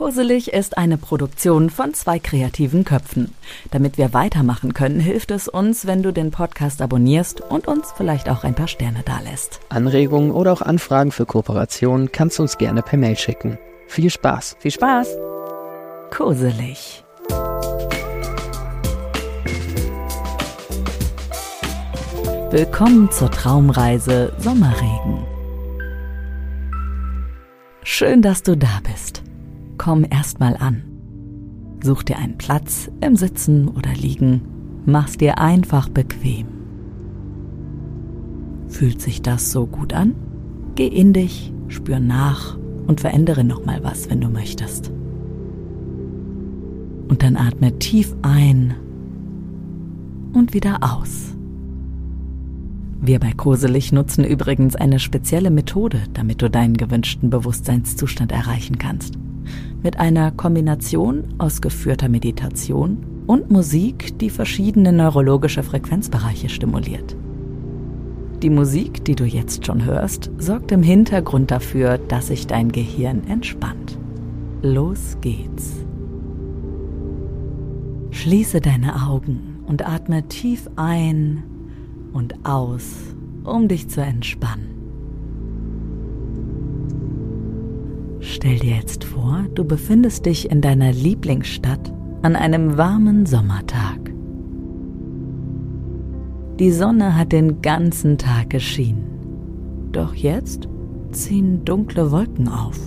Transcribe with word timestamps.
Koselig 0.00 0.50
ist 0.54 0.78
eine 0.78 0.96
Produktion 0.96 1.68
von 1.68 1.92
zwei 1.92 2.18
kreativen 2.18 2.86
Köpfen. 2.86 3.34
Damit 3.70 3.98
wir 3.98 4.14
weitermachen 4.14 4.72
können, 4.72 4.98
hilft 4.98 5.30
es 5.30 5.46
uns, 5.46 5.86
wenn 5.86 6.02
du 6.02 6.10
den 6.10 6.30
Podcast 6.30 6.80
abonnierst 6.80 7.42
und 7.42 7.68
uns 7.68 7.92
vielleicht 7.94 8.30
auch 8.30 8.42
ein 8.42 8.54
paar 8.54 8.66
Sterne 8.66 9.02
dalässt. 9.04 9.60
Anregungen 9.68 10.30
oder 10.30 10.54
auch 10.54 10.62
Anfragen 10.62 11.12
für 11.12 11.26
Kooperationen 11.26 12.12
kannst 12.12 12.38
du 12.38 12.44
uns 12.44 12.56
gerne 12.56 12.80
per 12.80 12.98
Mail 12.98 13.18
schicken. 13.18 13.58
Viel 13.88 14.08
Spaß! 14.08 14.56
Viel 14.58 14.70
Spaß! 14.70 15.06
Koselig. 16.10 17.04
Willkommen 22.50 23.10
zur 23.10 23.30
Traumreise 23.30 24.32
Sommerregen. 24.38 25.26
Schön, 27.82 28.22
dass 28.22 28.42
du 28.42 28.56
da 28.56 28.80
bist. 28.82 29.19
Komm 29.82 30.04
erst 30.10 30.40
mal 30.40 30.58
an. 30.58 30.82
Such 31.82 32.02
dir 32.02 32.18
einen 32.18 32.36
Platz 32.36 32.90
im 33.00 33.16
Sitzen 33.16 33.66
oder 33.66 33.94
Liegen. 33.94 34.42
Mach's 34.84 35.16
dir 35.16 35.38
einfach 35.38 35.88
bequem. 35.88 36.48
Fühlt 38.68 39.00
sich 39.00 39.22
das 39.22 39.52
so 39.52 39.66
gut 39.66 39.94
an? 39.94 40.14
Geh 40.74 40.86
in 40.86 41.14
dich, 41.14 41.54
spür 41.68 41.98
nach 41.98 42.58
und 42.88 43.00
verändere 43.00 43.42
noch 43.42 43.64
mal 43.64 43.82
was, 43.82 44.10
wenn 44.10 44.20
du 44.20 44.28
möchtest. 44.28 44.92
Und 47.08 47.22
dann 47.22 47.38
atme 47.38 47.78
tief 47.78 48.14
ein 48.20 48.74
und 50.34 50.52
wieder 50.52 50.80
aus. 50.82 51.34
Wir 53.00 53.18
bei 53.18 53.32
Koselig 53.32 53.92
nutzen 53.92 54.24
übrigens 54.24 54.76
eine 54.76 54.98
spezielle 54.98 55.50
Methode, 55.50 56.02
damit 56.12 56.42
du 56.42 56.50
deinen 56.50 56.76
gewünschten 56.76 57.30
Bewusstseinszustand 57.30 58.30
erreichen 58.30 58.76
kannst. 58.76 59.14
Mit 59.82 59.98
einer 59.98 60.30
Kombination 60.30 61.24
aus 61.38 61.62
geführter 61.62 62.10
Meditation 62.10 62.98
und 63.26 63.50
Musik, 63.50 64.18
die 64.18 64.28
verschiedene 64.28 64.92
neurologische 64.92 65.62
Frequenzbereiche 65.62 66.50
stimuliert. 66.50 67.16
Die 68.42 68.50
Musik, 68.50 69.04
die 69.04 69.14
du 69.14 69.24
jetzt 69.24 69.64
schon 69.64 69.84
hörst, 69.84 70.30
sorgt 70.38 70.72
im 70.72 70.82
Hintergrund 70.82 71.50
dafür, 71.50 71.96
dass 71.96 72.26
sich 72.26 72.46
dein 72.46 72.72
Gehirn 72.72 73.26
entspannt. 73.26 73.98
Los 74.62 75.16
geht's. 75.22 75.76
Schließe 78.10 78.60
deine 78.60 79.06
Augen 79.06 79.60
und 79.66 79.86
atme 79.86 80.28
tief 80.28 80.68
ein 80.76 81.42
und 82.12 82.44
aus, 82.44 83.14
um 83.44 83.68
dich 83.68 83.88
zu 83.88 84.02
entspannen. 84.02 84.79
Stell 88.40 88.58
dir 88.58 88.76
jetzt 88.76 89.04
vor, 89.04 89.44
du 89.54 89.66
befindest 89.66 90.24
dich 90.24 90.50
in 90.50 90.62
deiner 90.62 90.92
Lieblingsstadt 90.92 91.92
an 92.22 92.36
einem 92.36 92.78
warmen 92.78 93.26
Sommertag. 93.26 94.14
Die 96.58 96.70
Sonne 96.70 97.18
hat 97.18 97.32
den 97.32 97.60
ganzen 97.60 98.16
Tag 98.16 98.48
geschienen, 98.48 99.90
doch 99.92 100.14
jetzt 100.14 100.70
ziehen 101.12 101.66
dunkle 101.66 102.10
Wolken 102.12 102.48
auf. 102.48 102.78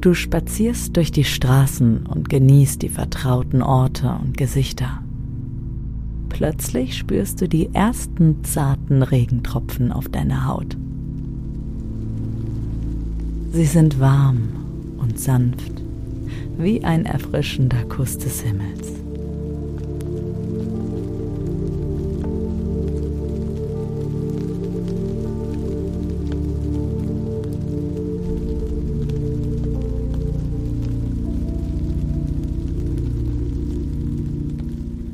Du 0.00 0.14
spazierst 0.14 0.96
durch 0.96 1.12
die 1.12 1.22
Straßen 1.22 2.06
und 2.08 2.28
genießt 2.28 2.82
die 2.82 2.88
vertrauten 2.88 3.62
Orte 3.62 4.18
und 4.20 4.36
Gesichter. 4.36 5.04
Plötzlich 6.32 6.96
spürst 6.96 7.42
du 7.42 7.48
die 7.48 7.68
ersten 7.74 8.42
zarten 8.42 9.02
Regentropfen 9.02 9.92
auf 9.92 10.08
deiner 10.08 10.46
Haut. 10.46 10.78
Sie 13.52 13.66
sind 13.66 14.00
warm 14.00 14.48
und 14.96 15.20
sanft, 15.20 15.82
wie 16.56 16.82
ein 16.82 17.04
erfrischender 17.04 17.84
Kuss 17.84 18.16
des 18.16 18.40
Himmels. 18.40 19.01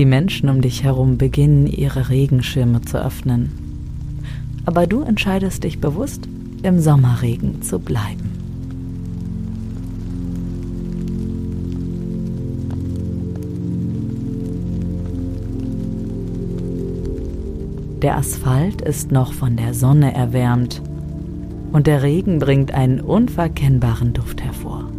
Die 0.00 0.06
Menschen 0.06 0.48
um 0.48 0.62
dich 0.62 0.82
herum 0.82 1.18
beginnen 1.18 1.66
ihre 1.66 2.08
Regenschirme 2.08 2.80
zu 2.80 2.96
öffnen. 3.04 3.52
Aber 4.64 4.86
du 4.86 5.02
entscheidest 5.02 5.62
dich 5.62 5.78
bewusst, 5.78 6.26
im 6.62 6.80
Sommerregen 6.80 7.60
zu 7.60 7.78
bleiben. 7.78 8.30
Der 18.00 18.16
Asphalt 18.16 18.80
ist 18.80 19.12
noch 19.12 19.34
von 19.34 19.58
der 19.58 19.74
Sonne 19.74 20.14
erwärmt 20.14 20.80
und 21.72 21.86
der 21.86 22.02
Regen 22.02 22.38
bringt 22.38 22.72
einen 22.72 23.02
unverkennbaren 23.02 24.14
Duft 24.14 24.42
hervor. 24.42 24.90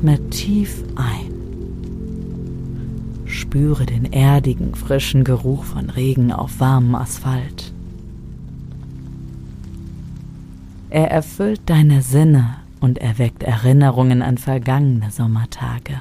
Atme 0.00 0.30
tief 0.30 0.82
ein. 0.96 1.30
Spüre 3.26 3.84
den 3.84 4.10
erdigen, 4.10 4.74
frischen 4.74 5.24
Geruch 5.24 5.64
von 5.64 5.90
Regen 5.90 6.32
auf 6.32 6.58
warmem 6.58 6.94
Asphalt. 6.94 7.70
Er 10.88 11.10
erfüllt 11.10 11.60
deine 11.66 12.00
Sinne 12.00 12.56
und 12.80 12.96
erweckt 12.96 13.42
Erinnerungen 13.42 14.22
an 14.22 14.38
vergangene 14.38 15.10
Sommertage. 15.10 16.00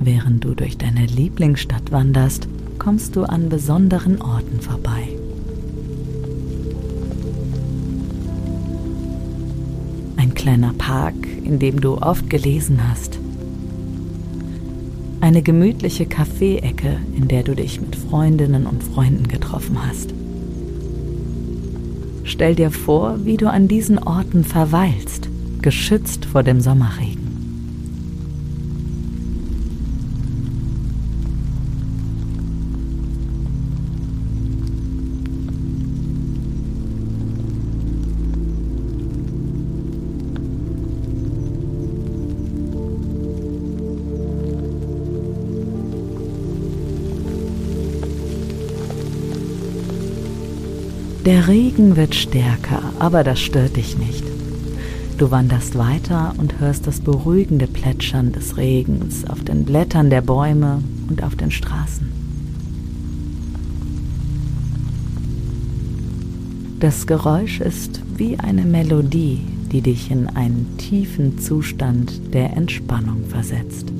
Während 0.00 0.44
du 0.44 0.54
durch 0.54 0.78
deine 0.78 1.06
Lieblingsstadt 1.06 1.90
wanderst, 1.90 2.48
kommst 2.78 3.16
du 3.16 3.24
an 3.24 3.48
besonderen 3.48 4.20
Orten 4.20 4.60
vorbei. 4.60 5.08
Ein 10.16 10.34
kleiner 10.34 10.72
Park, 10.78 11.14
in 11.44 11.58
dem 11.58 11.80
du 11.80 11.98
oft 11.98 12.30
gelesen 12.30 12.88
hast. 12.88 13.18
Eine 15.20 15.42
gemütliche 15.42 16.06
Kaffeeecke, 16.06 17.00
in 17.16 17.26
der 17.26 17.42
du 17.42 17.56
dich 17.56 17.80
mit 17.80 17.96
Freundinnen 17.96 18.66
und 18.66 18.84
Freunden 18.84 19.26
getroffen 19.26 19.78
hast. 19.84 20.14
Stell 22.22 22.54
dir 22.54 22.70
vor, 22.70 23.24
wie 23.24 23.36
du 23.36 23.50
an 23.50 23.66
diesen 23.66 23.98
Orten 23.98 24.44
verweilst, 24.44 25.28
geschützt 25.60 26.24
vor 26.24 26.44
dem 26.44 26.60
Sommerregen. 26.60 27.17
Der 51.28 51.46
Regen 51.46 51.94
wird 51.96 52.14
stärker, 52.14 52.80
aber 52.98 53.22
das 53.22 53.38
stört 53.38 53.76
dich 53.76 53.98
nicht. 53.98 54.24
Du 55.18 55.30
wanderst 55.30 55.76
weiter 55.76 56.34
und 56.38 56.58
hörst 56.58 56.86
das 56.86 57.00
beruhigende 57.00 57.66
Plätschern 57.66 58.32
des 58.32 58.56
Regens 58.56 59.28
auf 59.28 59.44
den 59.44 59.66
Blättern 59.66 60.08
der 60.08 60.22
Bäume 60.22 60.82
und 61.10 61.22
auf 61.22 61.36
den 61.36 61.50
Straßen. 61.50 62.10
Das 66.80 67.06
Geräusch 67.06 67.60
ist 67.60 68.00
wie 68.16 68.38
eine 68.38 68.64
Melodie, 68.64 69.42
die 69.70 69.82
dich 69.82 70.10
in 70.10 70.28
einen 70.28 70.78
tiefen 70.78 71.38
Zustand 71.38 72.32
der 72.32 72.56
Entspannung 72.56 73.26
versetzt. 73.28 73.92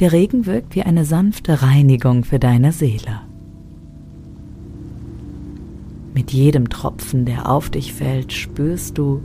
Der 0.00 0.12
Regen 0.12 0.46
wirkt 0.46 0.74
wie 0.74 0.82
eine 0.82 1.04
sanfte 1.04 1.60
Reinigung 1.60 2.24
für 2.24 2.38
deine 2.38 2.72
Seele. 2.72 3.20
Mit 6.14 6.32
jedem 6.32 6.70
Tropfen, 6.70 7.26
der 7.26 7.50
auf 7.50 7.68
dich 7.68 7.92
fällt, 7.92 8.32
spürst 8.32 8.96
du, 8.96 9.20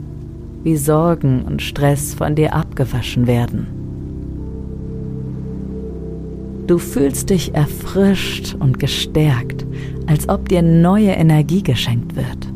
wie 0.64 0.76
Sorgen 0.76 1.42
und 1.42 1.62
Stress 1.62 2.12
von 2.12 2.34
dir 2.34 2.54
abgewaschen 2.54 3.26
werden. 3.26 3.66
Du 6.66 6.76
fühlst 6.76 7.30
dich 7.30 7.54
erfrischt 7.54 8.54
und 8.58 8.78
gestärkt, 8.78 9.64
als 10.06 10.28
ob 10.28 10.50
dir 10.50 10.60
neue 10.60 11.12
Energie 11.12 11.62
geschenkt 11.62 12.16
wird. 12.16 12.52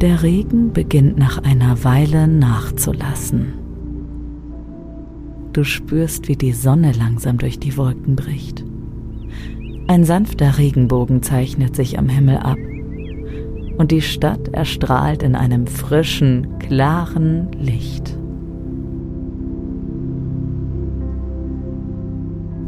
Der 0.00 0.22
Regen 0.22 0.72
beginnt 0.72 1.18
nach 1.18 1.38
einer 1.42 1.82
Weile 1.82 2.28
nachzulassen. 2.28 3.54
Du 5.52 5.64
spürst, 5.64 6.28
wie 6.28 6.36
die 6.36 6.52
Sonne 6.52 6.92
langsam 6.92 7.38
durch 7.38 7.58
die 7.58 7.76
Wolken 7.76 8.14
bricht. 8.14 8.64
Ein 9.88 10.04
sanfter 10.04 10.56
Regenbogen 10.56 11.24
zeichnet 11.24 11.74
sich 11.74 11.98
am 11.98 12.08
Himmel 12.08 12.36
ab 12.36 12.58
und 13.78 13.90
die 13.90 14.02
Stadt 14.02 14.46
erstrahlt 14.48 15.24
in 15.24 15.34
einem 15.34 15.66
frischen, 15.66 16.60
klaren 16.60 17.50
Licht. 17.58 18.16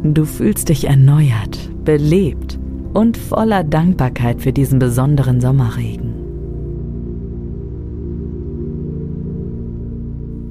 Du 0.03 0.25
fühlst 0.25 0.67
dich 0.67 0.87
erneuert, 0.87 1.69
belebt 1.85 2.59
und 2.93 3.15
voller 3.15 3.63
Dankbarkeit 3.63 4.41
für 4.41 4.51
diesen 4.51 4.79
besonderen 4.79 5.39
Sommerregen. 5.39 6.10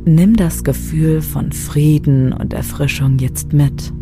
Nimm 0.07 0.35
das 0.35 0.65
Gefühl 0.65 1.21
von 1.21 1.53
Frieden 1.53 2.33
und 2.33 2.55
Erfrischung 2.55 3.19
jetzt 3.19 3.53
mit. 3.53 3.93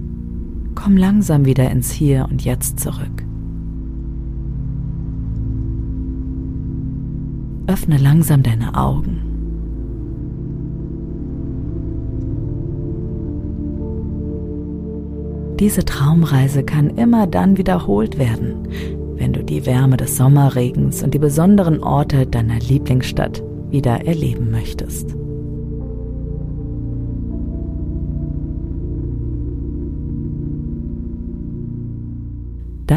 Komm 0.76 0.96
langsam 0.96 1.44
wieder 1.44 1.68
ins 1.72 1.90
Hier 1.90 2.28
und 2.30 2.44
Jetzt 2.44 2.78
zurück. 2.78 3.24
Öffne 7.66 7.98
langsam 7.98 8.44
deine 8.44 8.76
Augen. 8.76 9.22
Diese 15.58 15.84
Traumreise 15.84 16.62
kann 16.62 16.90
immer 16.90 17.26
dann 17.26 17.58
wiederholt 17.58 18.18
werden, 18.18 18.68
wenn 19.16 19.32
du 19.32 19.42
die 19.42 19.66
Wärme 19.66 19.96
des 19.96 20.16
Sommerregens 20.16 21.02
und 21.02 21.12
die 21.12 21.18
besonderen 21.18 21.82
Orte 21.82 22.24
deiner 22.24 22.60
Lieblingsstadt 22.60 23.42
wieder 23.70 24.06
erleben 24.06 24.52
möchtest. 24.52 25.16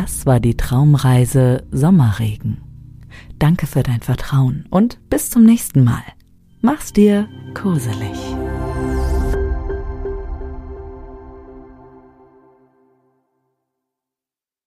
Das 0.01 0.25
war 0.25 0.39
die 0.39 0.57
Traumreise 0.57 1.63
Sommerregen. 1.69 2.57
Danke 3.37 3.67
für 3.67 3.83
dein 3.83 4.01
Vertrauen 4.01 4.65
und 4.71 4.97
bis 5.11 5.29
zum 5.29 5.43
nächsten 5.43 5.83
Mal. 5.83 6.01
Mach's 6.59 6.91
dir 6.91 7.29
koselig. 7.53 8.17